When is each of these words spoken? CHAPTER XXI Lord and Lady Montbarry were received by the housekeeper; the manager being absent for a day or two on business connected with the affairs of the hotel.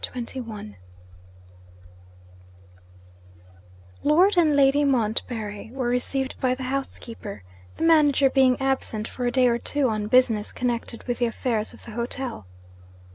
CHAPTER 0.03 0.41
XXI 0.41 0.77
Lord 4.01 4.35
and 4.35 4.55
Lady 4.55 4.83
Montbarry 4.83 5.69
were 5.75 5.89
received 5.89 6.39
by 6.41 6.55
the 6.55 6.63
housekeeper; 6.63 7.43
the 7.77 7.83
manager 7.83 8.31
being 8.31 8.59
absent 8.59 9.07
for 9.07 9.27
a 9.27 9.31
day 9.31 9.47
or 9.47 9.59
two 9.59 9.89
on 9.89 10.07
business 10.07 10.51
connected 10.51 11.03
with 11.03 11.19
the 11.19 11.27
affairs 11.27 11.75
of 11.75 11.85
the 11.85 11.91
hotel. 11.91 12.47